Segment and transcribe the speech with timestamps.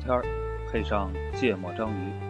[0.00, 0.24] 天儿
[0.70, 2.29] 配上芥末章鱼。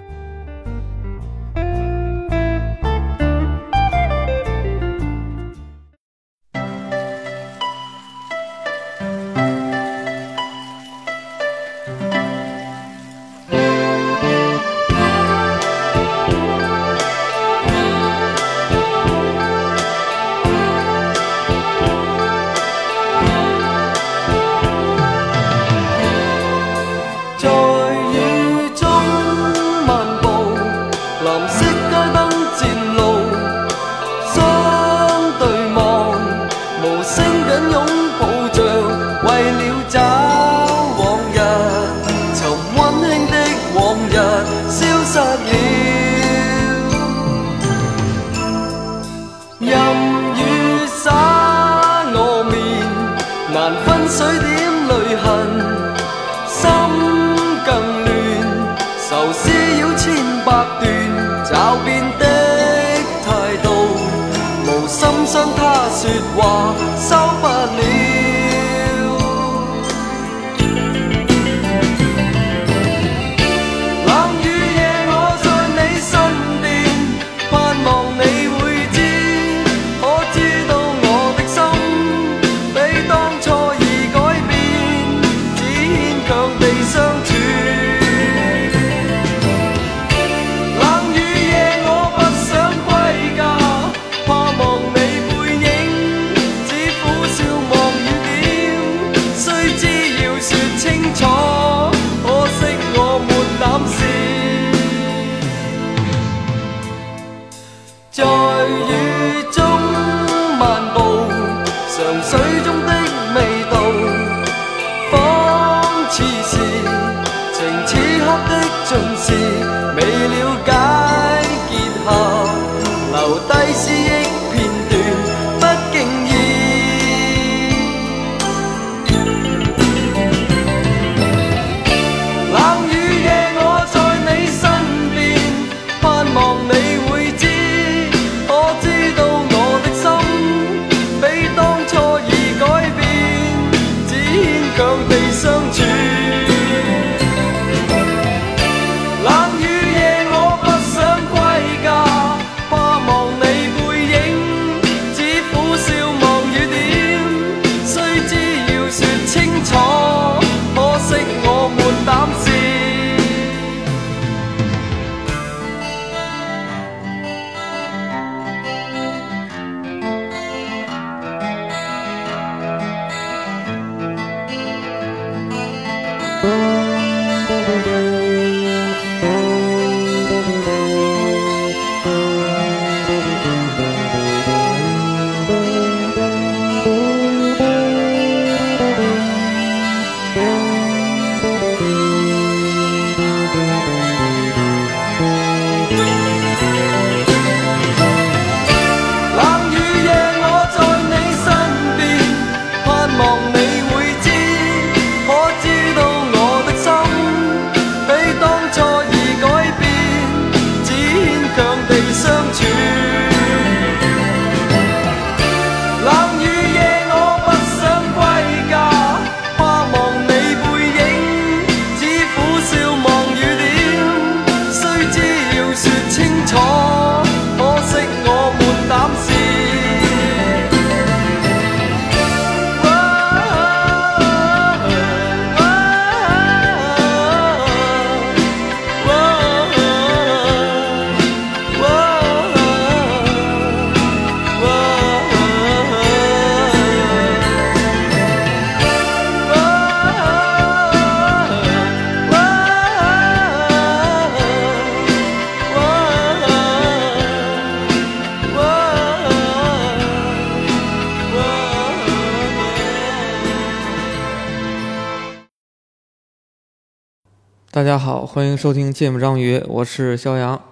[268.33, 270.63] 欢迎收听芥末章鱼，我是肖阳。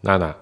[0.00, 0.34] 娜娜，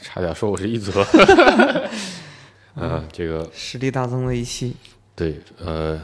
[0.00, 1.02] 差点说我是一泽。
[1.02, 3.04] 哈哈哈。
[3.10, 3.50] 这个。
[3.52, 4.76] 实力大增的一期。
[5.16, 6.00] 对，呃，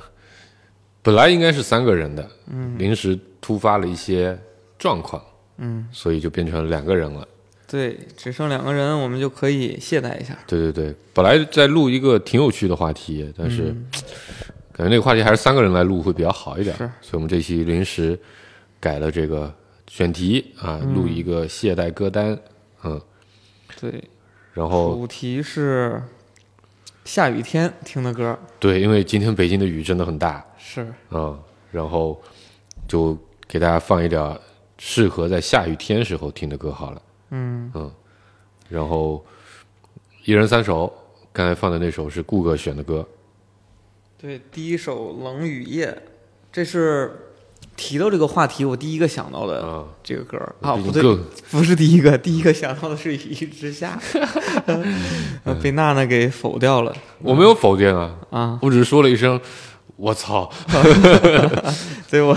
[1.02, 4.36] 本来应该是三个人的，嗯，临时突发了一些
[4.76, 5.22] 状况，
[5.58, 7.24] 嗯，所以就变成两个人了。
[7.68, 10.36] 对，只剩两个人，我们就可以懈怠一下。
[10.48, 13.72] 对对对，本来在录一个挺有趣的话题，但是
[14.72, 16.76] 感觉那个话题还是三个人来录会比较好一点。
[16.76, 18.18] 是，所以我们这期临时
[18.80, 19.54] 改了这个。
[19.88, 22.38] 选题啊，录一个懈怠歌单，
[22.84, 23.00] 嗯，
[23.80, 24.04] 对，
[24.52, 26.00] 然后主题是
[27.04, 30.86] 下雨天听的歌，对，因为今天北京的雨真的很大，是。
[31.10, 31.36] 嗯，
[31.72, 32.20] 然后
[32.86, 33.18] 就
[33.48, 34.38] 给大家放一点
[34.76, 37.72] 适合在下雨天时候听的歌好了，嗯。
[37.74, 37.90] 嗯，
[38.68, 39.24] 然后
[40.24, 40.92] 一人三首，
[41.32, 43.08] 刚才放的那首是顾哥选的歌，
[44.18, 45.90] 对，第一首《冷雨夜》，
[46.52, 47.27] 这是
[47.78, 50.52] 提到这个话题，我第一个想到的啊，这个歌儿。
[50.60, 51.16] 啊，不对，
[51.48, 53.96] 不是第一个，第一个想到的是《一之下》
[55.44, 56.92] 呃， 被娜娜给否掉了。
[57.20, 59.40] 我没有否定啊，啊，我只是说了一声
[59.94, 60.50] 我操，
[62.10, 62.36] 所以我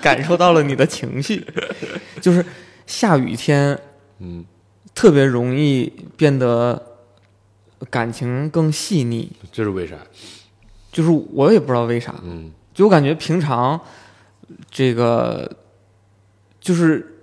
[0.00, 1.44] 感受到了你的情绪，
[2.20, 2.44] 就是
[2.86, 3.76] 下雨天
[4.20, 4.44] 嗯，
[4.94, 6.80] 特别容易变得
[7.90, 9.96] 感情更细腻，这是为啥？
[10.92, 12.52] 就是我也不知道为啥，嗯。
[12.72, 13.80] 就我感觉平常
[14.70, 15.50] 这个
[16.60, 17.16] 就是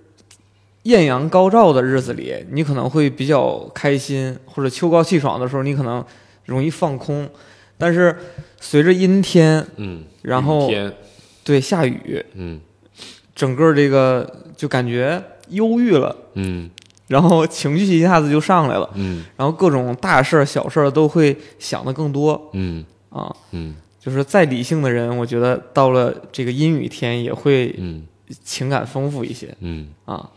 [0.84, 6.04] 艳阳高照的日子里，你可能会比较开心，或者秋高气爽的时候，你可能
[6.44, 7.28] 容易放空。
[7.78, 8.16] 但是
[8.60, 10.70] 随着阴天，嗯，然后，
[11.44, 12.60] 对下雨，嗯
[13.34, 16.70] 整个这个就感觉忧郁了，嗯
[17.08, 23.34] 然后情绪一下子就上来了，嗯然后各种大事儿、小事儿都会想的更多嗯啊。
[23.50, 23.76] 嗯
[24.06, 28.06] 就是再理性的人，我觉得到了这个阴雨天也会嗯
[28.44, 30.30] 情感丰富一些嗯啊。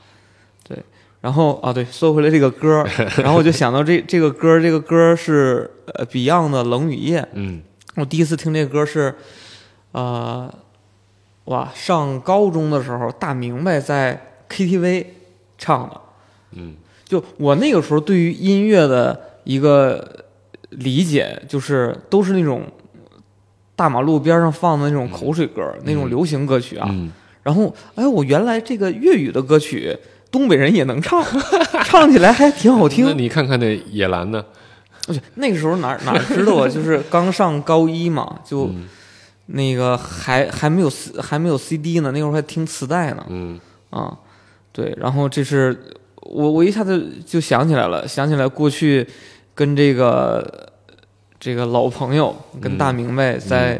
[0.67, 0.75] 对，
[1.21, 2.89] 然后啊，对，说回来这个歌儿，
[3.21, 7.21] 然后我就想到这这个歌儿，这个歌儿是呃 Beyond 的《冷雨夜》。
[7.33, 7.61] 嗯
[7.93, 9.13] 我第一次听这歌是，
[9.91, 10.51] 呃，
[11.45, 14.19] 哇，上高中的时候，大明白在
[14.49, 15.05] KTV
[15.59, 16.01] 唱的。
[16.53, 16.75] 嗯
[17.05, 20.25] 就我那个时候对于音乐的一个
[20.69, 22.63] 理解，就是都是那种
[23.79, 26.85] 大马路边上放的那种口水歌，那种流行歌曲啊。
[26.91, 27.09] 嗯
[27.41, 29.97] 然后，哎，我原来这个粤语的歌曲，
[30.29, 31.23] 东北人也能唱，
[31.85, 33.13] 唱起来还挺好听那。
[33.13, 34.43] 你看看那野兰呢？
[35.07, 38.89] 而且那个时候哪哪知道啊，就是刚上高一嘛， 就嗯
[39.47, 40.91] 那个还还没有
[41.21, 43.25] 还没有 CD 呢，那时候还听磁带呢。
[43.29, 43.57] 嗯
[43.89, 44.15] 啊，
[44.73, 45.75] 对，然后这是
[46.17, 49.07] 我我一下子就想起来了，想起来过去
[49.55, 50.69] 跟这个
[51.39, 53.79] 这个老朋友跟大明白在、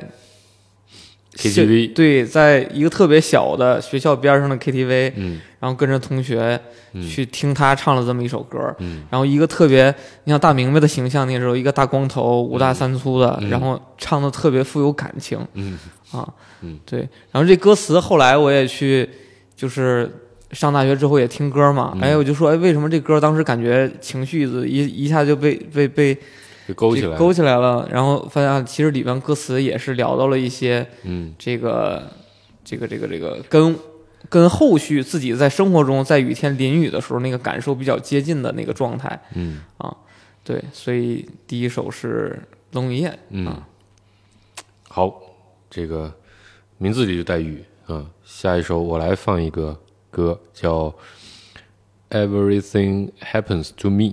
[1.35, 5.41] KTV 对，在一个特别小的学校边上的 KTV，嗯。
[5.59, 6.59] 然后跟着同学
[6.93, 7.07] 嗯。
[7.07, 9.03] 去听他唱了这么一首歌，嗯。
[9.09, 13.49] 然后一个特别，你像大明白的形象，那时候一个大光头，五大三粗的，嗯。
[13.49, 15.37] 然后唱的特别富有感情。
[15.53, 15.77] 嗯。
[16.11, 16.27] 啊，
[16.61, 16.79] 嗯。
[16.85, 17.01] 对，
[17.31, 19.07] 然后这歌词后来我也去，
[19.55, 20.09] 就是
[20.51, 22.01] 上大学之后也听歌嘛，嗯。
[22.01, 26.17] 哎，我就说，哎，为什么这歌当时感觉情绪一一下就被被被
[26.69, 32.03] 就勾起来，勾起来了，然后发现啊其实里边歌词也是聊到了一些嗯这个
[32.63, 33.75] 这个这个这个跟
[34.29, 39.19] 跟后续自己在生活中在雨天淋雨的时候那个感受比较接近的那个状态。
[39.33, 39.61] 嗯
[40.43, 42.39] 对，所以第一首是
[42.75, 43.67] 《冷雨夜》嗯啊，，
[44.87, 45.21] 好，
[45.71, 46.13] 这个
[46.77, 48.05] 名字里就带雨啊。
[48.23, 49.79] 下一首我来放一个
[50.11, 50.93] 歌，叫
[52.09, 54.03] 《Everything Happens to Me》。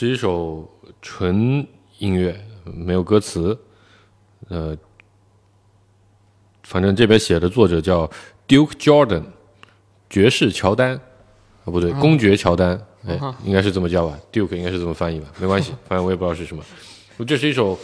[0.00, 0.64] 是一首
[1.02, 1.66] 纯
[1.98, 3.58] 音乐，没有歌词。
[4.48, 4.78] 呃，
[6.62, 8.08] 反正这边写的作者叫
[8.46, 9.24] Duke Jordan，
[10.08, 11.00] 爵士乔丹，啊
[11.64, 16.62] 不对，公爵乔丹，哎啊，应该是这么叫吧，Duke 应该是这么翻译吧，没关系， 反正我也不知道是什么。
[17.26, 17.76] 这是一首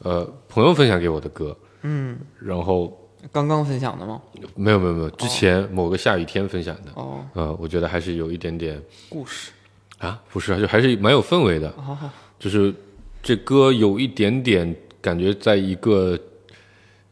[0.00, 4.20] 呃朋友分享给我的歌，嗯，然后刚刚分享的吗？
[4.56, 9.52] 没有没有没有，之前某个下雨天分享的，哦，呃，我觉得还是有一点点故事。
[10.00, 11.96] 啊，不是啊，就还是蛮有氛围的，哦，
[12.38, 12.74] 就是
[13.22, 16.18] 这歌有一点点感觉，在一个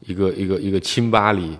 [0.00, 1.56] 一个一个一个清吧里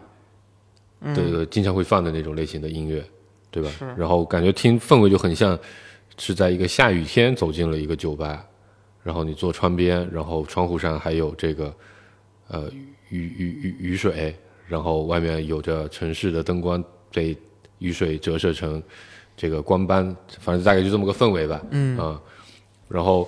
[1.15, 3.05] 的经常会放的那种类型的音乐，
[3.51, 3.71] 对吧？
[3.79, 3.85] 是？
[3.97, 5.57] 然后感觉听氛围就很像
[6.17, 8.43] 是在一个下雨天走进了一个酒吧，
[9.03, 11.75] 然后你坐窗边，然后窗户上还有这个
[12.49, 12.71] 呃
[13.11, 14.35] 雨雨雨雨水，
[14.67, 16.83] 然后外面有着城市的灯光
[17.13, 17.37] 被
[17.81, 18.83] 雨水折射成
[19.39, 20.05] 这个光班，
[20.41, 21.63] 反正大概就这么个氛围吧。
[21.71, 21.97] 嗯。
[21.97, 22.21] 啊，
[22.89, 23.27] 然后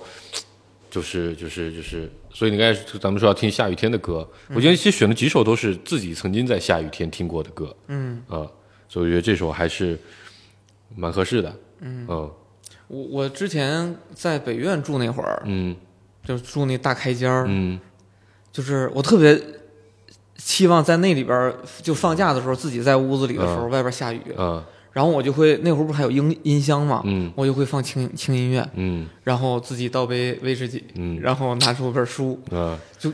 [0.91, 7.75] 就是就是就是，所以你刚才咱们说要听下雨天的歌，我今天其实选了几首都是自己曾经在下雨天听过的歌。
[7.87, 8.21] 嗯。
[8.29, 8.45] 啊，
[8.89, 9.97] 所以我觉得这首还是
[10.97, 11.57] 蛮合适的。
[11.81, 12.05] 嗯。
[12.09, 12.33] 我
[12.89, 15.77] 我之前在北苑住那会儿，嗯。
[16.25, 17.79] 就住那大开间儿，嗯。
[18.53, 19.41] 就是我特别
[20.37, 27.33] 期望在那里边儿就放假的时候，自己在屋子里的时候，外边下雨，啊然后我就会那会儿不是还有音音箱嘛，嗯。
[27.37, 29.09] 我就会放轻轻音乐，嗯。
[29.25, 31.21] 然后自己倒杯威士忌，嗯。
[31.21, 32.39] 然后拿出本书，
[32.99, 33.13] 就，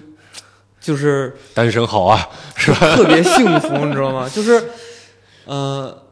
[0.81, 2.97] 就是单身好啊， 是吧？
[2.97, 4.29] 特别幸福，你知道吗？
[4.33, 4.63] 就是，
[5.45, 6.03] 呃，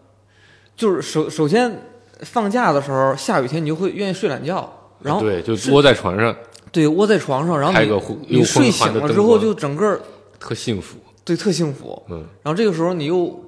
[0.76, 1.80] 就是首首先
[2.20, 4.70] 放假的时候，下雨天你就会愿意睡懒觉，
[5.02, 6.34] 然后对，就窝在床上，
[6.72, 10.00] 对窝在床上，然后你个你睡醒了之后就整个
[10.38, 10.98] 特幸福。
[11.24, 12.22] 对特幸福，嗯。
[12.42, 13.43] 然后这个时候你又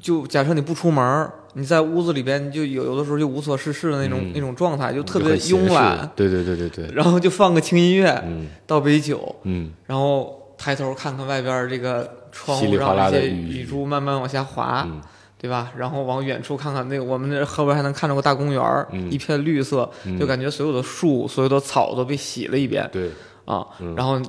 [0.00, 4.32] 就假设你不出门儿，你在屋子里边你就有有的时候就无所事事的那种、嗯。
[4.34, 8.48] 那种状态，就特别慵懒，对对对对对，然后就放个轻音乐，嗯。
[8.66, 9.72] 倒杯酒，嗯。
[9.86, 13.60] 然后抬头看看外边这个窗户上一些雨。
[13.60, 15.00] 雨珠慢慢往下滑，嗯。
[15.38, 15.72] 对吧？
[15.74, 18.62] 然后往远处看看，那个我们那后边还能看着个大公园，
[18.92, 19.10] 嗯。
[19.10, 20.18] 一片绿色，嗯。
[20.18, 22.86] 就感觉所有的树、所有的草都被洗了一遍。
[22.92, 23.10] 对，
[23.46, 23.66] 啊。
[23.80, 23.94] 嗯。
[23.96, 24.20] 然后，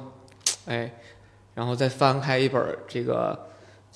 [0.65, 0.89] 哎，
[1.53, 3.37] 然后再翻开一本这个，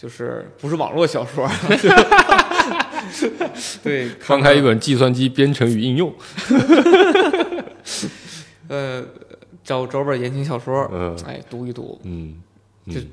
[0.06, 1.50] 就是不是网络小说，
[3.82, 6.14] 对，翻开一本计算机编程与应用，
[8.70, 9.04] 呃，
[9.64, 12.36] 找找本言情小说，嗯哎，读一读，嗯，
[12.88, 13.08] 就嗯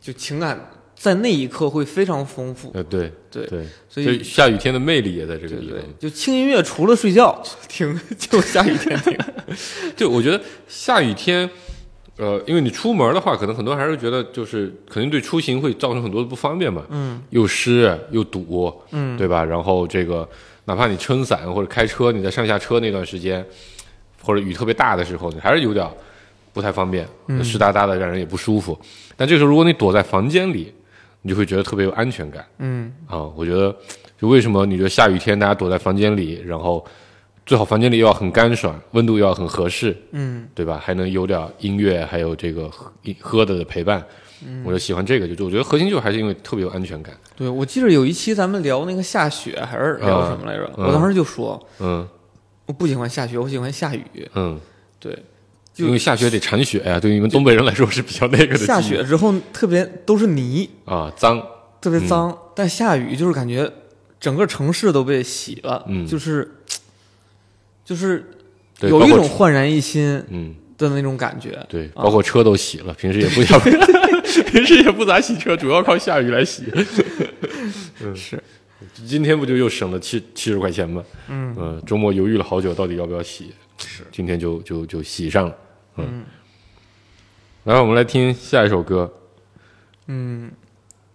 [0.00, 0.58] 就情感
[0.96, 2.70] 在那一刻会非常丰富。
[2.72, 9.14] 呃对对对，所以下雨天的魅力也在这个对对地方。，就轻音乐除了睡觉听， 就下雨天听。
[9.94, 11.50] 就我觉得下雨天，
[12.18, 19.44] 呃，因为你出门的话，可能很多人还是觉得就是肯定对出行会造成很多的不方便嘛，嗯又湿又堵，嗯，对吧？
[19.44, 20.28] 然后这个
[20.66, 23.44] 哪怕你撑伞或者开车，你在上下车那段时间，
[24.22, 25.88] 或者雨特别大的时候，你还是有点
[26.52, 28.78] 不太方便，嗯湿哒哒的，让人也不舒服。
[29.16, 30.72] 但这个时候，如果你躲在房间里，
[31.22, 33.22] 你就会觉得特别有安全感嗯啊！
[33.36, 33.74] 我觉得，
[34.20, 36.84] 就为什么你觉得下雨天大家躲在房间里，然后
[37.52, 40.80] 最好房间里又要很干爽，温度又要很合适，嗯对吧？
[40.82, 44.02] 还能有点音乐，还有这个喝喝的的陪伴，
[44.42, 45.28] 嗯我就喜欢这个。
[45.28, 47.14] 就就我觉得核心就还是因为特别有安全感。
[47.36, 50.64] 对，我记得有一期咱们聊那个下雪，还是聊什么来着？
[50.78, 52.08] 嗯我当时就说，嗯
[52.64, 54.02] 我不喜欢下雪，我喜欢下雨。
[54.34, 54.58] 嗯，
[54.98, 55.12] 对，
[55.74, 58.64] 就因为下雪得铲雪呀、对于你们东北人来说是比较那个的。
[58.64, 61.38] 下雪之后特别都是泥，啊，脏，
[61.82, 63.70] 特别脏，但下雨就是感觉
[64.18, 66.50] 整个城市都被洗了，嗯就是
[67.92, 68.24] 就是
[68.80, 71.58] 有一种焕然一新嗯，的那种感觉。
[71.68, 73.60] 对，啊包括车都洗了，平时也不想，
[74.50, 76.64] 平时也不咋洗车，主要靠下雨来洗。
[78.00, 78.42] 嗯，是，
[79.06, 81.04] 今天不就又省了七七十块钱吗？
[81.28, 83.52] 嗯嗯，周末犹豫了好久，到底要不要洗？
[83.76, 85.56] 是，今天就就就洗上了。
[85.98, 86.24] 嗯，
[87.62, 89.12] 然后我们来听下一首歌，
[90.06, 90.50] 嗯，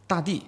[0.05, 0.43] 大地。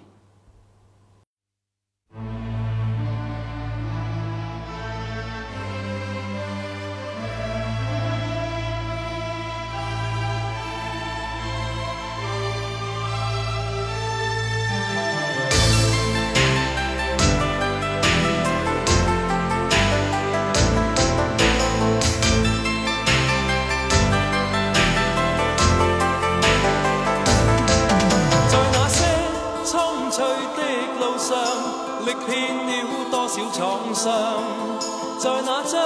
[34.02, 34.10] 上，
[35.18, 35.78] 在那张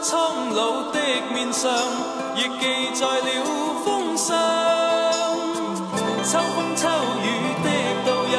[0.00, 0.98] 苍老的
[1.34, 1.70] 面上，
[2.34, 3.28] 亦记载了
[3.84, 4.34] 风霜。
[6.24, 6.88] 秋风秋
[7.20, 7.26] 雨
[7.62, 7.68] 的
[8.06, 8.34] 度日，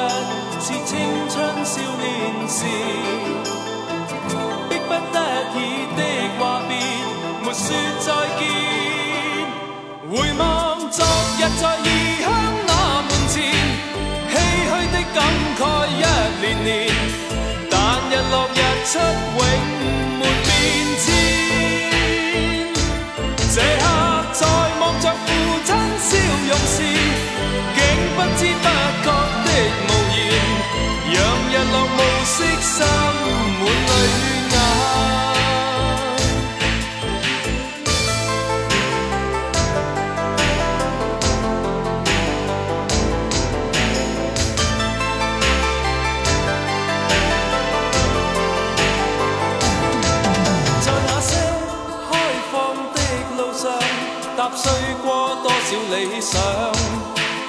[0.60, 0.98] 是青
[1.30, 2.66] 春少年时。
[4.68, 5.16] 逼不得
[5.54, 5.60] 已
[5.96, 6.00] 的
[6.40, 6.72] 话别，
[7.44, 7.64] 没说
[8.00, 8.08] 再
[8.40, 8.42] 见。
[10.10, 11.06] 回望昨
[11.38, 11.88] 日，在异
[12.24, 12.26] 乡
[12.66, 12.72] 那
[13.04, 13.38] 门前，
[14.32, 14.34] 唏
[14.66, 15.22] 嘘的感
[15.60, 15.94] 慨一
[16.42, 16.91] 年年。
[18.32, 19.40] 落日出永
[20.18, 20.50] 没变
[21.04, 21.06] 迁，
[23.54, 23.84] 这刻
[24.32, 24.42] 在
[24.80, 25.28] 望着父
[25.66, 26.10] 亲笑
[26.48, 26.76] 容时，
[27.76, 27.78] 竟
[28.16, 28.66] 不知不
[29.04, 29.08] 觉
[29.44, 29.48] 的
[29.86, 30.20] 无言，
[31.12, 31.16] 让
[31.52, 32.80] 日落暮色滲
[56.06, 56.42] 理想，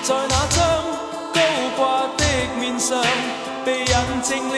[0.02, 0.60] 在那张
[1.32, 1.40] 高
[1.74, 2.24] 挂的
[2.60, 3.02] 面上，
[3.64, 3.86] 被印
[4.22, 4.54] 证了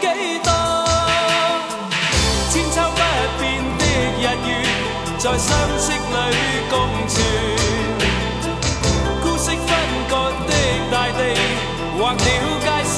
[0.00, 0.04] 几
[0.44, 0.48] 多
[2.50, 3.00] 千秋不
[3.40, 3.42] 变
[3.78, 3.80] 的
[4.20, 4.50] 日月，
[5.18, 6.38] 在相识里
[6.70, 6.72] 共
[7.08, 7.14] 存。
[9.22, 9.68] 孤色分
[10.08, 10.12] 割
[10.46, 10.50] 的
[10.92, 11.20] 大地，
[11.98, 12.16] 劃了
[12.62, 12.94] 界线。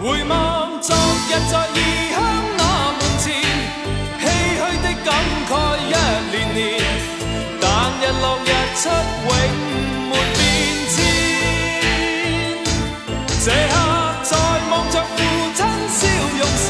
[0.00, 0.32] 回望
[0.80, 1.76] 昨日在异
[2.12, 2.16] 乡
[2.56, 2.62] 那
[2.92, 3.26] 门前，
[4.20, 4.22] 唏
[4.54, 5.08] 嘘的感
[5.50, 5.52] 慨，
[8.08, 9.30] 日落日出永
[10.08, 10.40] 没变
[10.88, 10.96] 迁，
[13.44, 13.74] 这刻
[14.22, 14.32] 在
[14.70, 15.16] 望着父
[15.54, 15.60] 亲
[15.92, 16.00] 笑
[16.38, 16.66] 容时，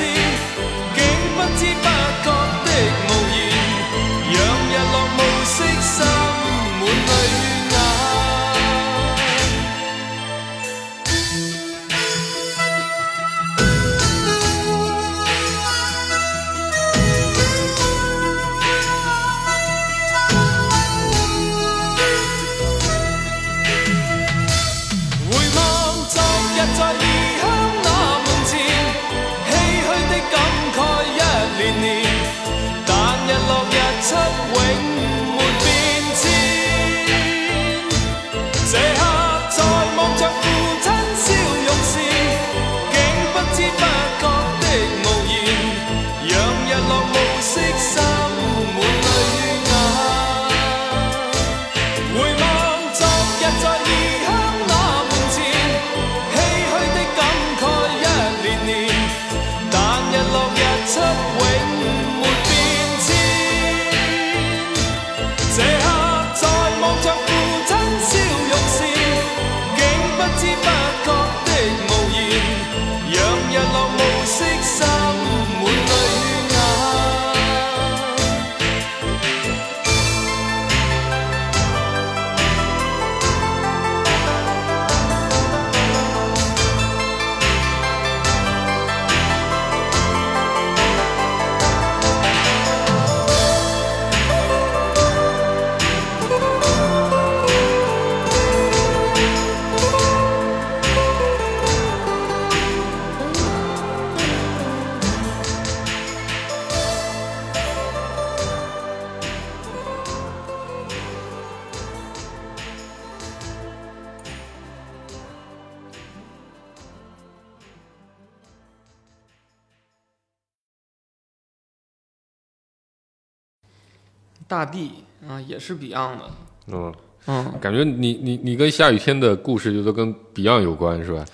[124.48, 126.30] 大地啊，也是 Beyond 的，
[126.68, 126.92] 嗯，
[127.26, 131.24] 嗯，感觉你你你跟下雨天的故事就都跟 Beyond 有关是吧？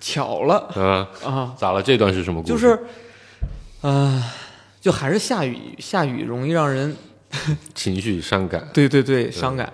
[0.00, 1.80] 巧了啊，啊，咋了？
[1.82, 2.52] 这段是什么故事？
[2.54, 2.78] 就是，
[3.82, 4.22] 呃，
[4.80, 6.96] 就还是下雨，下雨容易让人
[7.74, 8.68] 情绪伤感。
[8.72, 9.72] 对对对伤感。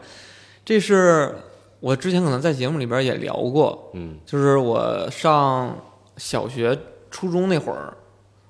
[0.64, 1.34] 这是
[1.80, 5.74] 我之前可能在节目里边也聊过，嗯就是我上
[6.18, 6.78] 小学、
[7.10, 7.96] 初中那会儿，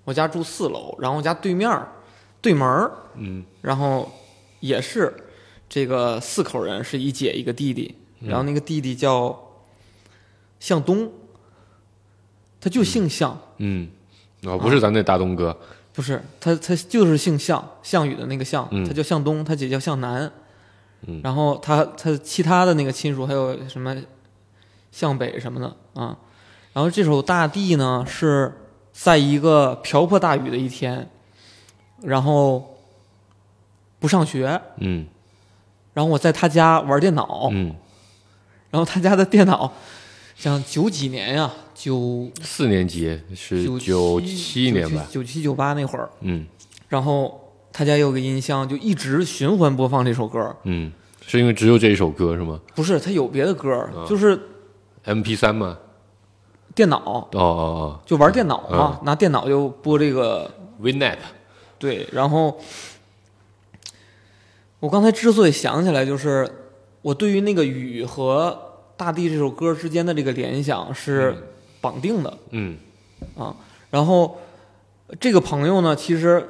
[0.04, 1.86] 我家住四楼，然后我家对面儿
[2.40, 3.44] 对门儿，嗯。
[3.62, 4.10] 然后
[4.60, 5.14] 也是
[5.68, 9.38] 这个四口人，是一姐一个弟弟，然后那个弟弟叫
[10.60, 11.12] 向东，
[12.60, 13.88] 他就姓向，嗯，
[14.44, 15.56] 哦，不是咱那大东哥。
[15.92, 18.86] 不是他他就是姓向，项羽的那个项，嗯。
[18.86, 20.30] 他叫向东，他姐叫向南，
[21.06, 21.20] 嗯。
[21.24, 23.96] 然后他他其他的那个亲属还有什么
[24.92, 26.16] 向北什么的啊，
[26.72, 28.52] 然后这首大地呢是
[28.92, 31.10] 在一个瓢泼大雨的一天，
[32.02, 32.76] 然后
[33.98, 35.06] 不上学，嗯
[35.94, 37.74] 然后我在他家玩电脑，嗯，
[38.70, 39.72] 然后他家的电脑，
[40.36, 45.04] 像九几年呀，九四年级是九九七年吧？
[45.10, 46.46] 九七九八那会儿，嗯
[46.88, 50.54] 然后他家有个音箱，就一直循环播放这首歌。
[50.62, 50.92] 嗯，
[51.26, 54.40] 是因为只有这一首歌是吗不是，他有别的歌，啊就是
[55.04, 55.76] ？MP 三吗？
[56.74, 60.48] 电脑哦哦哦就玩电脑嘛，拿电脑就播这个
[60.80, 61.18] ，Winamp。
[61.78, 62.58] 对，然后
[64.80, 66.50] 我刚才之所以想起来，就是
[67.02, 68.60] 我对于那个雨和
[68.96, 71.36] 大地这首歌之间的这个联想是
[71.80, 72.38] 绑定的。
[72.50, 72.76] 嗯
[73.36, 73.54] 啊
[73.90, 74.38] 然后
[75.18, 76.46] 这个朋友呢，其实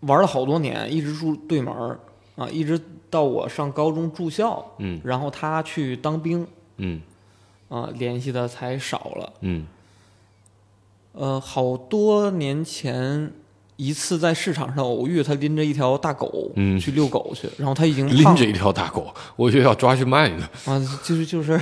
[0.00, 1.98] 玩了好多年，一直住对门儿
[2.36, 7.00] 啊，一直到我上高中住校，嗯然后他去当兵嗯
[7.68, 9.32] 啊，联系的才少了。
[9.40, 9.66] 嗯
[11.12, 13.32] 呃，好多年前
[13.76, 16.78] 一次在市场上偶遇，他拎着一条大狗，嗯。
[16.78, 20.48] 去遛狗去，然后他已经拎着一条大狗，我以为要抓去卖呢。
[20.64, 21.60] 啊，就是就是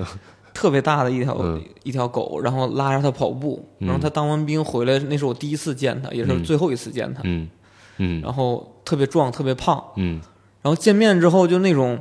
[0.52, 1.62] 特别大的一条、嗯。
[1.82, 3.88] 一条狗，然后拉着它跑步，嗯。
[3.88, 6.44] 然后他当完兵回来，那是我第一次见他，也是嗯。
[6.44, 7.48] 最后一次见他，嗯。
[7.96, 8.20] 嗯。
[8.20, 10.20] 然后特别壮，特别胖，嗯。
[10.62, 11.98] 然后见面之后就那种，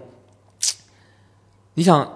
[1.75, 2.07] 你想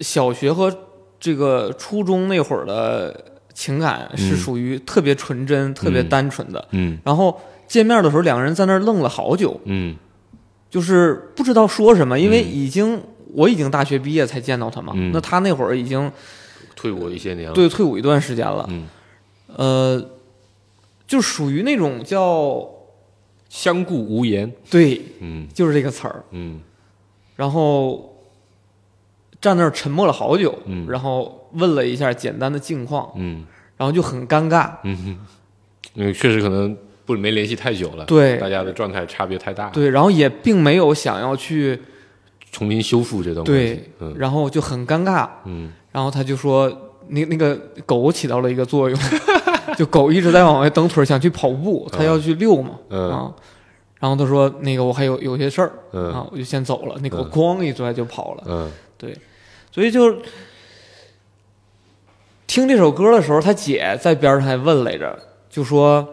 [0.00, 0.76] 小学和
[1.20, 4.36] 这个初中那会儿的情感是嗯。
[4.36, 6.96] 属于特别纯真、特别单纯的，嗯。
[7.04, 9.96] 然后见面的时候两个人在那儿愣了好久，嗯。
[10.70, 12.46] 就是不知道说什么，因为嗯。
[12.52, 13.02] 已经、
[13.34, 15.10] 我已经大学毕业才见到他嘛，嗯。
[15.12, 16.10] 那他那会儿已经
[16.76, 18.86] 退伍一些年了。，对退伍一段时间了，嗯，
[19.56, 20.10] 呃，
[21.08, 22.64] 就属于那种叫
[23.48, 24.52] 相顾无言。
[24.70, 25.48] 对，嗯。
[25.52, 26.60] 就是这个词儿，嗯。
[27.34, 28.17] 然后
[29.40, 30.86] 站那儿沉默了好久，嗯。
[30.88, 33.44] 然后问了一下简单的近况，嗯。
[33.76, 35.18] 然后就很尴尬，嗯哼，
[35.94, 38.36] 因为确实可能不没联系太久了，对。
[38.38, 41.80] 大家的状态差别太大，，对，然后也并没有想要去
[42.50, 43.74] 重新修复这段关系。
[43.74, 44.14] 对。，嗯。
[44.18, 45.72] 然后就很尴尬，嗯。
[45.92, 46.68] 然后他就说，
[47.06, 48.98] 那那个狗起到了一个作用，
[49.78, 53.10] 就狗一直在往外蹬腿儿，想去跑步，它要去遛嘛，嗯。
[53.12, 53.32] 啊，
[54.00, 55.70] 然后他说那个我还有有些事儿。
[55.92, 56.12] 嗯。
[56.12, 57.30] 啊，我就先走了，那狗嗯。
[57.30, 58.68] 咣一拽就跑了，嗯
[59.78, 60.12] 所以就
[62.48, 65.16] 听这首歌的时候，他姐在边上还问来着，
[65.48, 66.04] 就说。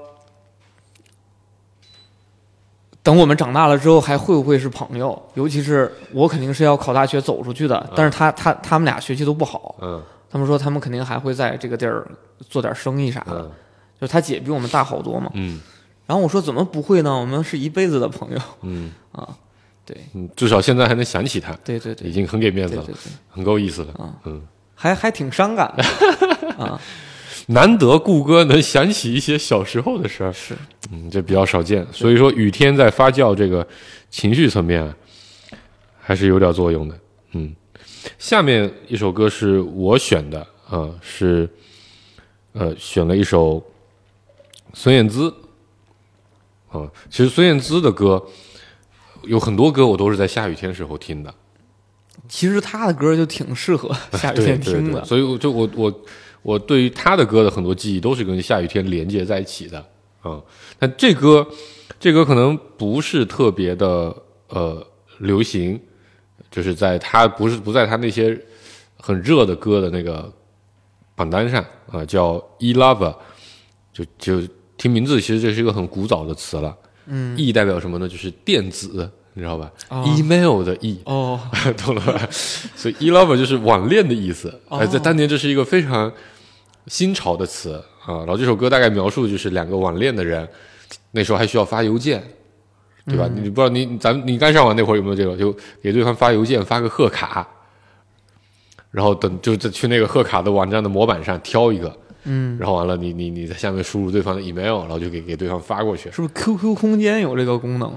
[3.02, 5.20] 等我们长大了之后，还会不会是朋友？
[5.34, 10.00] 尤其是我肯定是要考大学走出去的，但是他他他们俩学习都不好，嗯
[10.30, 12.08] 他们说他们肯定还会在这个地儿
[12.48, 13.40] 做点生意啥的。
[13.40, 13.52] 嗯
[14.00, 15.32] 就他姐比我们大好多嘛。
[15.34, 15.60] 嗯
[16.06, 17.20] 然后我说怎么不会呢？
[17.20, 18.40] 我们是一辈子的朋友。
[18.62, 19.36] 嗯啊，
[19.86, 23.94] 对嗯，至少现在还能想起他，对对对已经很给面子了对对，对，很够意思了。
[23.94, 24.42] 啊嗯，
[24.74, 25.84] 还还挺伤感的
[26.58, 26.82] 啊。
[27.48, 30.56] 难得顾哥能想起一些小时候的事儿，是，
[30.92, 31.86] 嗯，这比较少见。
[31.92, 33.66] 所以说，雨天在发酵这个
[34.10, 34.96] 情绪层面啊，
[36.02, 37.00] 还是有点作用的。
[37.34, 37.56] 嗯，
[38.18, 41.48] 下面一首歌是我选的啊、是
[42.54, 43.64] 呃选了一首
[44.74, 45.32] 孙燕姿
[46.70, 48.22] 啊、其实孙燕姿的歌
[49.28, 51.34] 有很多歌我都是在下雨天时候听的，
[52.28, 54.92] 其实他的歌就挺适合 下雨天听的。
[54.92, 56.02] 对对所以我就我我
[56.42, 59.86] 我对于他的歌的很多记忆都是跟下雨天连接在一起的
[60.28, 60.42] 嗯、
[60.80, 61.48] 但这歌
[62.00, 64.16] 这歌可能不是特别的
[64.50, 64.84] 呃
[65.20, 65.80] 流行，
[66.50, 68.36] 就是在他不是不在他那些
[68.98, 70.34] 很热的歌的那个
[71.14, 73.14] 榜单上啊、叫《e lover》，
[73.94, 74.42] 就就
[74.78, 76.76] 听名字，其实这是一个很古早的词了。
[77.08, 78.08] 嗯，e 代表什么呢？
[78.08, 81.40] 就是电子，你知道吧、哦 e m a i l 的 e，哦，
[81.78, 82.28] 懂了吧？
[82.32, 84.50] 所以 e lover 就是网恋的意思。
[84.70, 86.12] 哦哎，在当年这是一个非常
[86.88, 87.74] 新潮的词
[88.06, 88.18] 啊。
[88.20, 90.48] 然后这首歌大概描述的就是两个网恋的人，
[91.12, 92.24] 那时候还需要发邮件，
[93.06, 93.28] 对吧？
[93.34, 95.36] 你不知道你咱们你刚上网那会儿有没有这个？
[95.36, 97.48] 就给对方发邮件，发个贺卡，
[98.92, 106.12] 然后等就在去那个贺卡的网站的模板上挑一个，嗯，然后完了你你你在下面输入对方的 email，然后就给给对方发过去。
[106.12, 107.92] 是不是 QQ 空间有这个功能？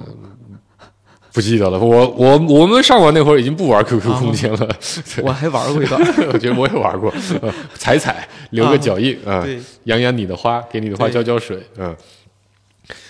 [1.30, 4.68] 不记得了，我我我们上网那会儿已经不玩 QQ 空间了，
[5.22, 6.00] 我还玩过一段。
[6.32, 7.12] 我觉得我也玩过，
[7.42, 11.94] 呃踩踩留个脚印啊，对，养养你的花，给你的花浇浇水，嗯。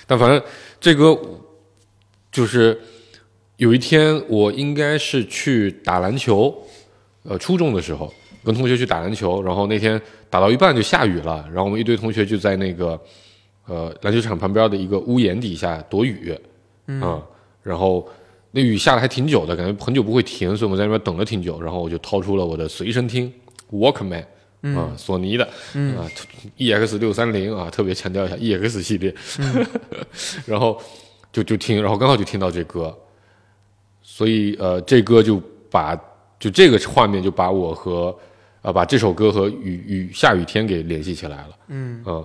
[0.06, 0.42] 但反正
[0.80, 1.16] 这个
[2.30, 2.78] 就是
[3.56, 6.54] 有一天我应该是去打篮球，
[7.22, 8.12] 呃，初中的时候
[8.44, 9.98] 跟同学去打篮球，然后那天
[10.30, 13.00] 打到一半就下雨了，然后我们一堆同学就在那个
[13.66, 16.38] 呃篮球场旁边的一个屋檐底下躲雨，
[16.86, 17.22] 嗯，
[17.62, 18.08] 然后
[18.50, 21.60] 那雨下的还挺久的，感觉很久不会停，所以我们在那边等了挺久。
[21.60, 23.32] 然后我就掏出了我的随身听
[23.70, 24.24] Walkman，
[24.74, 26.08] 啊，索尼的，啊
[26.56, 29.14] ，EX 六三零啊，特别强调一下 EX 系列，
[30.46, 30.80] 然后
[31.32, 32.96] 就就听，然后刚好就听到这歌，
[34.02, 35.94] 所以呃，这歌就把
[36.40, 38.16] 就这个画面就把我和
[38.62, 42.24] 啊把这首歌和雨雨下雨天给联系起来了嗯嗯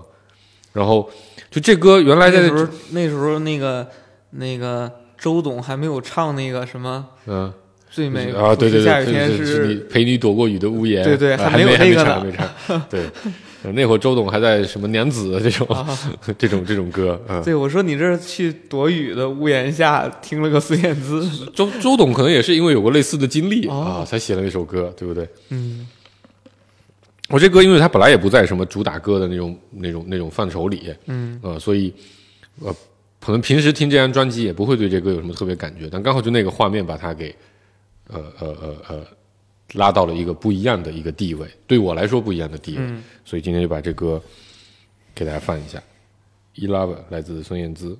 [0.72, 1.10] 然后
[1.52, 3.88] 就这歌原来在那时候那时候那个
[4.32, 7.54] 那个周董还没有唱那个什么嗯。
[7.92, 13.06] 最美啊对对对下雨天是陪你躲过雨的屋檐对对还没有那个呢对。
[13.72, 15.68] 那会儿周董还在什么娘子这种
[16.38, 21.24] 这种这种歌嗯对我说你这是去躲雨的屋檐下听了个孙燕姿。
[21.56, 25.26] 周周董可能也是因为有过类似的经历啊才写了那首歌对不对？
[25.50, 25.88] 嗯。
[27.34, 31.92] 我这歌，因为它本来也不在什么主打歌的那种、那种、那种范畴里，嗯，呃，所以，
[32.60, 32.72] 呃，
[33.20, 37.36] 可能平时听这张专辑也不会对这歌有什么特别感觉，但刚好就那个画面把它给，
[38.08, 39.08] 呃呃呃呃，
[39.74, 42.88] 拉到了一个不一样的一个地位，对我来说不一样的地位，
[43.26, 44.22] 所以今天就把这歌
[45.16, 45.82] 给大家放一下，
[46.64, 47.98] 《Eleven》来自孙燕姿。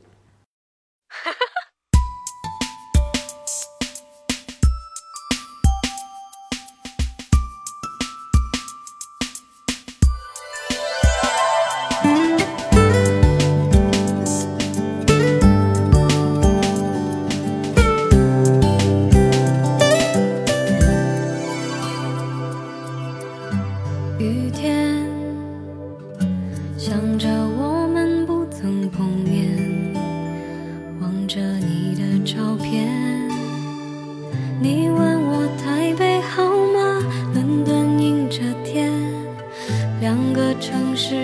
[40.60, 41.16] 城市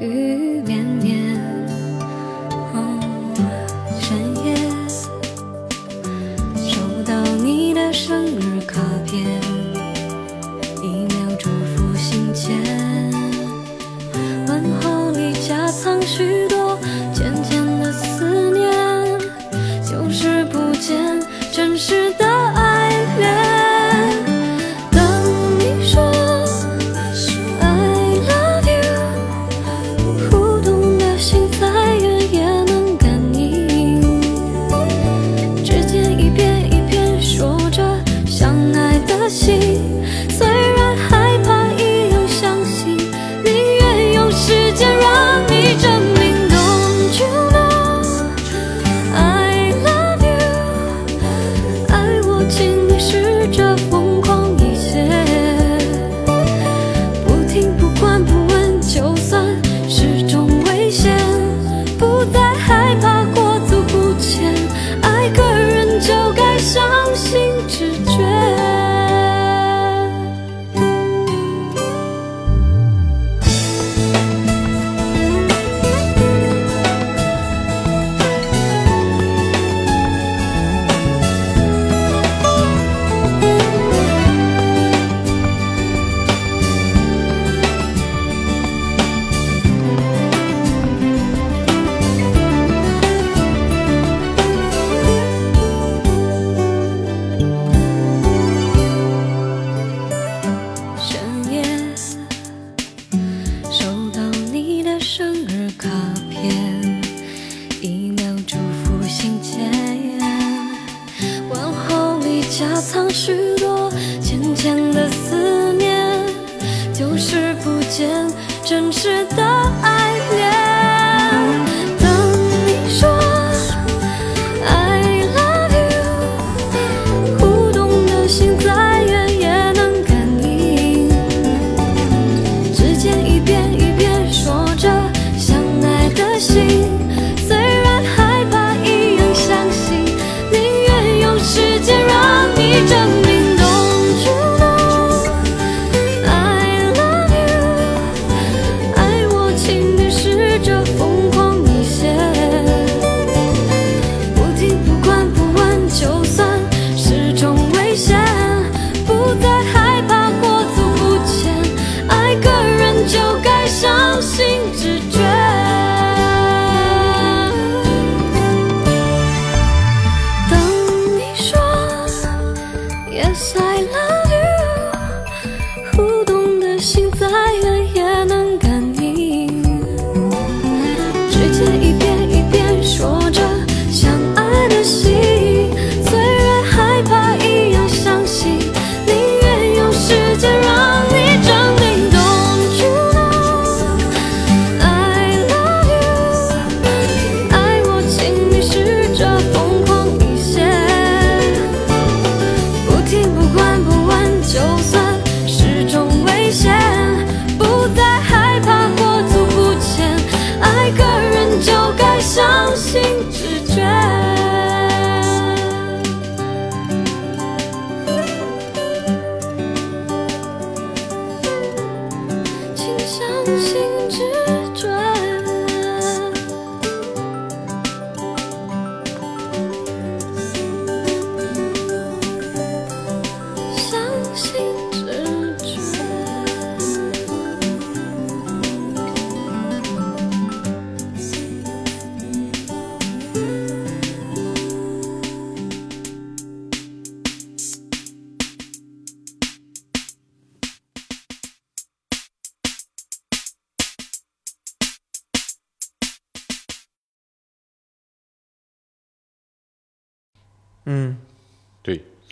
[0.00, 1.69] 雨绵绵。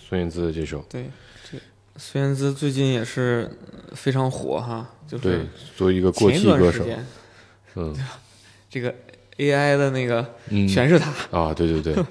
[0.09, 1.11] 孙燕姿的这首，对，
[1.51, 1.59] 这
[1.97, 3.51] 孙燕姿最近也是
[3.93, 5.47] 非常火哈，就是对，
[5.77, 6.87] 作为一个过气歌手，
[7.75, 7.95] 嗯
[8.71, 8.95] 这个
[9.37, 12.05] AI 的那个嗯，全是他，啊，对对对，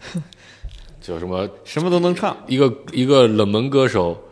[1.00, 1.48] 叫什么？
[1.64, 2.36] 什么都能唱。
[2.46, 4.22] 一个一个冷门歌手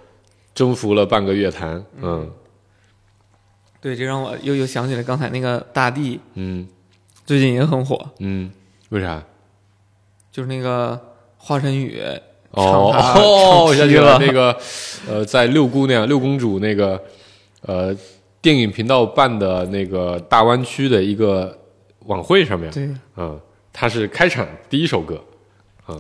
[0.55, 2.31] 征服了半个乐坛，嗯
[3.81, 6.69] 对，这让我又又想起来刚才那个大地，嗯
[7.25, 8.53] 最近也很火，嗯，
[8.91, 9.25] 为啥？
[10.31, 12.03] 就是那个华晨宇
[12.55, 14.19] 哦哦，想起来了。
[14.25, 14.57] 那个
[15.09, 17.03] 呃，在六姑娘、六公主那个
[17.63, 17.95] 呃
[18.41, 21.57] 电影频道办的那个大湾区的一个
[22.07, 23.39] 晚会上面，对，嗯，
[23.73, 25.23] 他是开场第一首歌，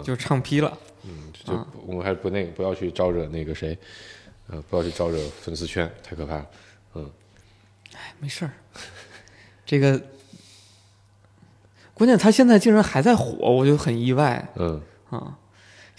[0.03, 0.73] 就唱劈了。
[1.07, 3.77] 嗯就啊我们还不那个不要去招惹那个谁，
[4.49, 6.47] 呃，不要去招惹粉丝圈，太可怕了。
[6.95, 7.11] 嗯，
[7.95, 8.53] 哎没事儿，
[9.67, 10.01] 这个
[11.93, 14.49] 关键他现在竟然还在火，我就很意外。
[14.57, 14.81] 嗯。
[15.11, 15.37] 啊。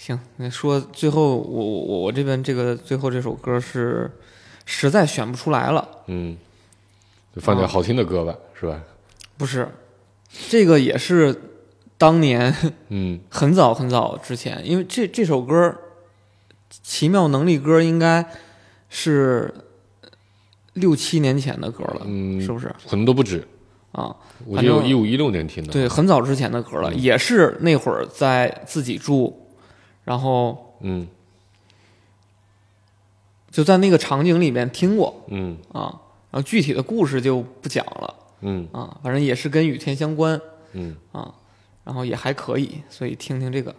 [0.06, 4.12] 行，那说最后我我我这边这个最后这首歌是
[4.64, 6.38] 实在选不出来了，嗯，
[7.36, 8.80] 就放啊点好听的歌吧，是吧？
[9.36, 9.68] 不是
[10.48, 11.36] 这个也是
[11.98, 12.56] 当年
[12.90, 15.70] 嗯很早很早之前，因为这这首歌
[16.84, 18.24] 《奇妙能力歌》应该
[18.90, 19.52] 是
[20.74, 23.44] 六七年前的歌了，嗯，是不是可能都不止，
[23.94, 24.16] 啊？
[24.46, 25.74] 我记得我反正一五一六年听的。
[25.74, 29.45] 对，很早之前的歌了，也是那会儿在自己住，
[30.06, 31.08] 然后嗯。
[33.52, 35.26] 就在那个场景里面听过。
[35.28, 35.58] 嗯。
[35.74, 36.02] 啊。
[36.32, 38.16] 然后具体的故事就不讲了。
[38.40, 38.70] 嗯。
[38.72, 40.40] 啊，反正也是跟雨天相关。
[40.78, 41.34] 嗯，啊，
[41.86, 43.74] 然后也还可以，所以听听这个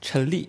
[0.00, 0.48] 陈粒。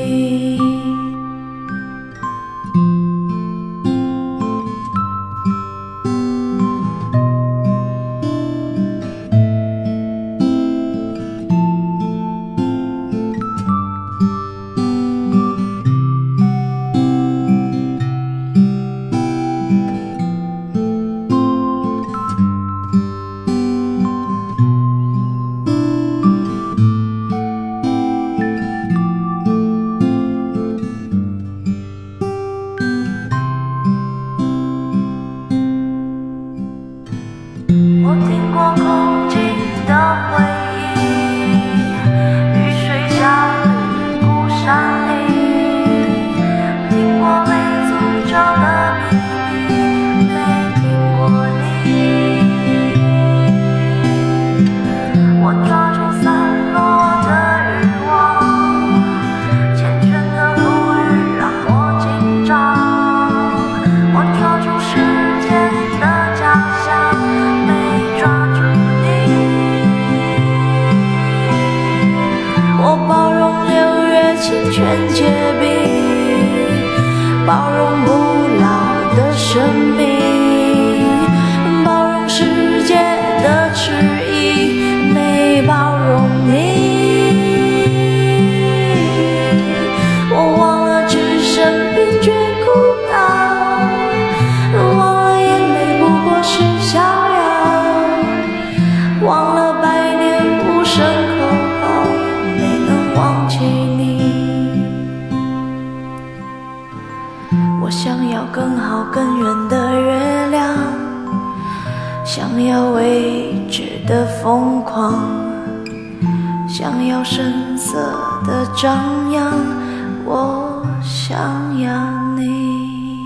[118.81, 123.21] 张扬，我想要你。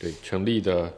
[0.00, 0.88] 对，陈粒的《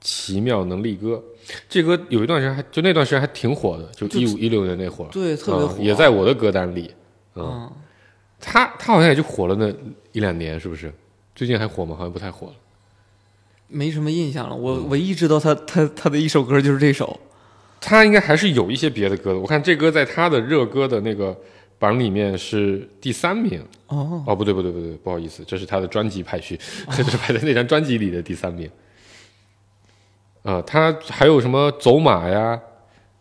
[0.00, 1.22] 奇妙能力歌》，
[1.68, 6.94] 这歌有一段时间还就那段时间还挺火的，就就一五一六年那会儿，对特别火嗯也在我的歌单里。
[7.34, 7.72] 嗯，嗯，
[8.40, 9.68] 他他好像也就火了那
[10.12, 10.90] 一两年，是不是？
[11.34, 11.94] 最近还火吗？
[11.94, 12.54] 好像不太火了。
[13.68, 14.54] 没什么印象了。
[14.56, 17.18] 我嗯唯一知道他他他的一首歌就是这首。
[17.80, 19.38] 他应该还是有一些别的歌的。
[19.38, 21.36] 我看这歌在他的热歌的那个
[21.78, 23.62] 榜里面是第三名。
[23.86, 26.58] 哦，哦，不对不对不对，不好意思，这是他的专辑排序，
[26.90, 28.68] 这是排在那张专辑里的第三名。
[30.42, 32.58] 啊、他还有什么走马呀、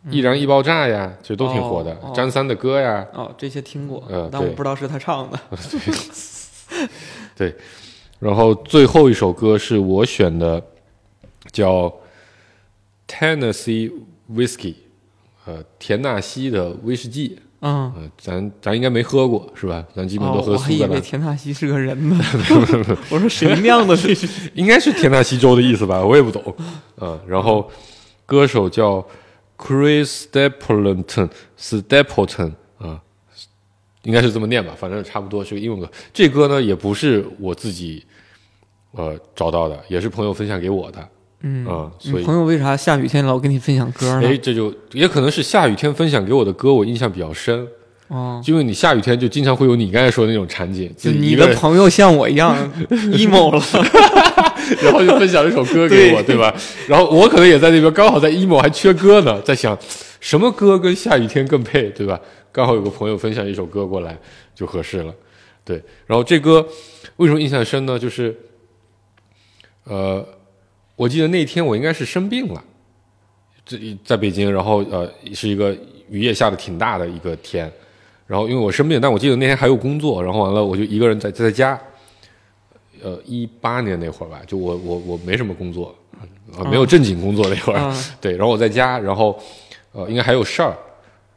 [0.10, 1.92] 易燃易爆炸呀，其实都挺火的。
[1.94, 5.40] 哦哦张三的歌呀，哦，这些听过，呃对但我不知道是他唱的。
[8.20, 10.62] 然后最后一首歌是我选的，
[11.52, 11.94] 叫
[13.08, 13.92] Tennessee
[14.32, 14.76] Whiskey，
[15.46, 17.40] 呃，田纳西的威士忌。
[17.60, 19.84] 嗯，呃，咱咱应该没喝过是吧？
[19.96, 22.20] 咱基本都哦，喝我还以为田纳西是个人呢。
[23.10, 24.28] 我说谁酿的这是？
[24.54, 26.04] 应该是田纳西州的意思吧？
[26.06, 26.56] 我也不懂。
[26.98, 27.68] 嗯、然后
[28.28, 29.04] 歌手叫
[29.58, 32.56] Chris Stapleton Stapleton 啊、
[34.08, 35.92] 应该是这么念吧，反正差不多是个英文歌。
[36.14, 38.02] 这歌呢也不是我自己
[38.94, 41.08] 呃找到的，也是朋友分享给我的。
[41.42, 44.36] 嗯啊所以你朋友为啥下雨天老跟你分享歌呢哎，？
[44.38, 47.68] 这就也可能是下雨天分享给我的歌，我印象比较深，
[48.08, 52.56] 哦，因为你下雨天就经常会有你刚才说的那种场景，就你的朋友像我一样
[52.90, 53.62] emo 了。
[54.82, 56.54] 然后就分享了一首歌给我，对对吧？
[56.90, 59.78] 然后我可能也在那边，刚好在 emo 还缺歌呢，在想
[60.20, 62.20] 什么歌跟下雨天更配，对吧？
[62.52, 64.18] 刚好有个朋友分享一首歌过来，
[64.56, 65.14] 就合适了。
[65.64, 66.66] 对，然后这歌
[67.18, 68.00] 为什么印象深呢？
[68.00, 68.36] 就是，
[69.84, 70.26] 呃，
[70.96, 72.64] 我记得那天我应该是生病了，
[73.66, 75.78] 这在北京，然后呃是一个
[76.10, 77.72] 雨夜下的挺大的一个天，
[78.26, 81.80] 然后因为我生病，但我记得那天还有工作，然后完了我就一个人在在家，
[83.04, 85.94] 呃，一八年那会儿吧，就我我我没什么工作，
[86.58, 89.38] 啊，没有正经工作那会儿，啊对，然后我在家，然后
[89.98, 90.78] 呃，应该还有事儿，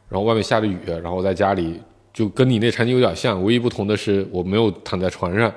[0.07, 1.81] 然后外面下着雨，然后我在家里
[2.13, 5.51] 就跟你那场景有点像，唯一不同的是我没有躺在床上，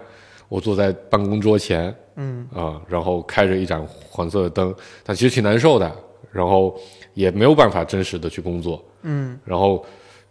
[0.48, 4.74] 我坐在办公桌前，嗯啊、然后开着一盏黄色的灯，
[5.04, 5.94] 但其实挺难受的，
[6.32, 6.74] 然后
[7.12, 9.84] 也没有办法真实的去工作，嗯然后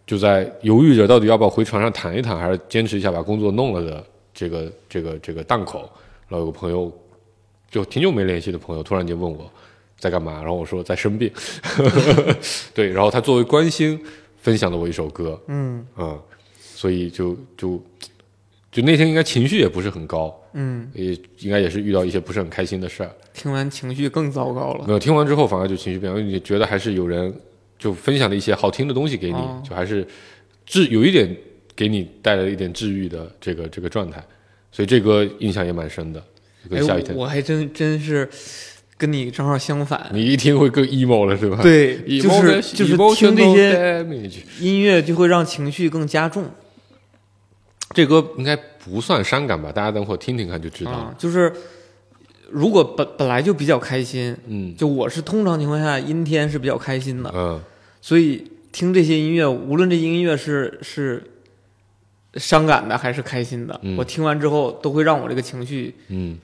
[0.04, 4.04] 就在犹豫着到底要不要回床上躺一躺，还是坚持一下把工作弄了的
[4.34, 5.88] 这个这个这个档口。
[6.26, 6.90] 然后有个朋友，
[7.70, 9.48] 就挺久没联系的朋友，突然间问我
[10.04, 11.32] 在干嘛，然后我说在生病。
[12.74, 13.98] 对，然后他作为关心
[14.42, 16.20] 分享了我一首歌，嗯嗯，
[16.60, 17.82] 所以就就
[18.70, 23.10] 就那天应该情绪也不是很高，嗯，也应该也是遇到一些不是很开心的事儿。
[23.32, 24.92] 听完情绪更糟糕了没。
[24.92, 27.34] 有听完之后，反而就情绪变了，因为你觉得还是有人
[27.78, 30.06] 就分享了一些好听的东西给你，哦就还是
[30.66, 31.34] 治有一点
[31.74, 34.22] 给你带来一点治愈的这个这个状态，
[34.70, 36.22] 所以这歌印象也蛮深的。
[36.70, 38.26] 就哎，我还真真是
[39.04, 40.08] 跟你正好相反。
[40.14, 41.58] 你一听会更 emo 了，是吧？
[41.60, 44.02] 对，就是就是听这些
[44.60, 46.44] 音乐就会让情绪更加重
[47.90, 49.70] 这歌应该不算伤感吧？
[49.70, 50.96] 大家等会儿听听看就知道了。
[50.96, 51.14] 啊。
[51.18, 51.52] 就是
[52.48, 57.60] 如果本本来就比较开心，嗯就我是通常情况下阴天是比较开心的，嗯
[58.00, 61.22] 所以听这些音乐，无论这音乐是是
[62.36, 66.38] 伤感的还是开心的，嗯我听完之后都会让我这个情绪嗯，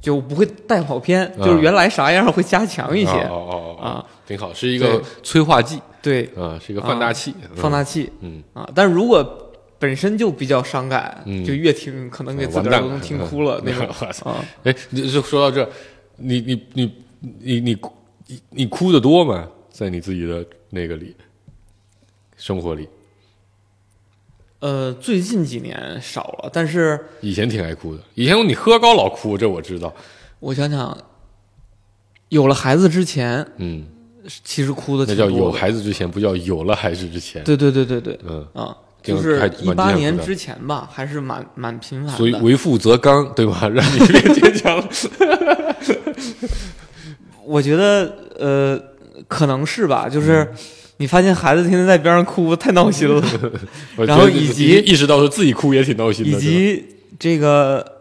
[0.00, 1.44] 就不会带跑偏，啊。
[1.44, 3.10] 就是原来啥样会加强一些。
[3.10, 5.80] 哦哦哦挺好，是一个催化剂。
[6.00, 7.56] 对，啊，是一个放大器，嗯。
[7.56, 8.10] 放大器。
[8.20, 8.42] 嗯。
[8.54, 8.68] 啊。
[8.74, 11.44] 但如果本身就比较伤感，嗯。
[11.44, 13.86] 就越听可能给自个儿都能听哭了那种。
[14.00, 14.44] 我操啊。
[14.64, 15.68] 哎，你就说到这，
[16.16, 16.94] 你你你
[17.40, 17.78] 你你
[18.50, 19.48] 你哭的多吗？
[19.70, 21.14] 在你自己的那个里，
[22.36, 22.88] 生活里，
[24.60, 28.00] 呃，最近几年少了，但是以前挺爱哭的。
[28.14, 29.92] 以前你喝高老哭，这我知道。
[30.38, 30.96] 我想想，
[32.28, 33.86] 有了孩子之前，嗯，
[34.44, 37.42] 其实哭的那叫有孩子之前，不叫有了孩子之前。
[37.42, 42.18] 对对对对对，嗯，啊，就是一八年之前吧，还是蛮蛮频繁的。
[42.18, 43.68] 所以为父则刚，对吧？
[43.68, 44.88] 让你变 坚强了。
[47.44, 48.80] 我觉得呃，
[49.26, 50.46] 可能是吧，嗯就是
[51.00, 53.24] 你发现孩子天天在边上哭，太闹心了，
[54.06, 56.84] 然后以及意识到说自己哭也挺闹心的，以及
[57.18, 57.96] 这个。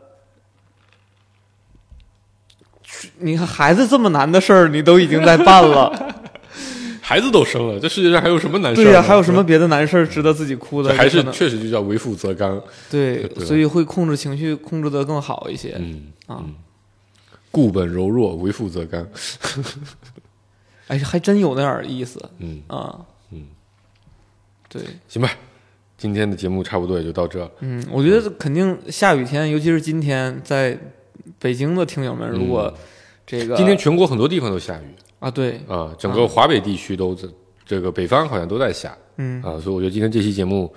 [3.20, 6.14] 你看，孩子这么难的事儿，你都已经在办了，
[7.00, 8.84] 孩子都生了，这世界上还有什么难事儿？
[8.84, 10.94] 对呀、还有什么别的难事儿值得自己哭的？
[10.94, 12.62] 还是确实就叫为父则刚。
[12.92, 15.76] 对 对，所以会控制情绪，控制的更好一些。
[15.80, 16.44] 嗯啊，
[17.50, 19.08] 固本柔弱，为父则刚。
[20.90, 23.00] 哎，还真有那点儿意思嗯，啊。
[23.32, 23.46] 嗯，
[24.68, 25.32] 对，行吧，
[25.98, 27.50] 今天的节目差不多也就到这。
[27.60, 30.78] 嗯，我觉得肯定下雨天，尤其是今天，在
[31.38, 32.74] 北京的听友们，如果
[33.26, 37.28] 这个嗯今天全国很多地方都下雨啊，对，啊，整个华北地区都在，
[37.66, 40.74] 这个北方好像都在下嗯，啊，所以我觉得今天这期节目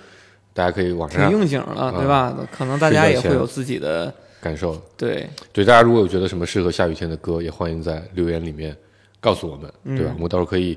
[0.53, 2.37] 大家可以网挺上应景了，啊对吧？
[2.53, 4.77] 可能大家也会有自己的感受。
[4.97, 8.77] 对，对，大家如果有觉得什么适合下雨天的歌，也欢迎在留言里面
[9.23, 10.13] 告诉我们，嗯对吧？
[10.17, 10.77] 我们到时候可以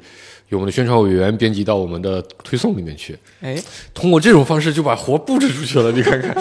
[0.49, 3.61] 由我们的宣传委员编辑到我们的推送里面去，哎，
[3.93, 6.33] 通过这种方式就把活布置出去了，你看看。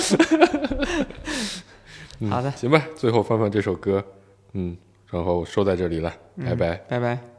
[2.20, 4.04] 嗯 好的行吧，最后放放这首歌，
[4.52, 4.76] 嗯，
[5.10, 6.76] 然后收在这里了，拜拜。
[6.88, 7.33] 拜拜。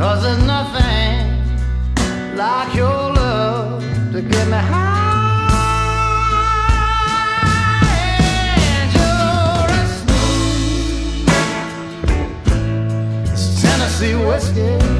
[0.00, 1.36] Cause there's nothing
[2.34, 4.89] like your love to get me high.
[14.00, 14.99] Tennessee whiskey.